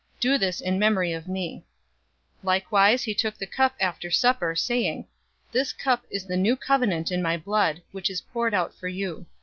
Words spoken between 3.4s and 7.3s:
cup after supper, saying, "This cup is the new covenant in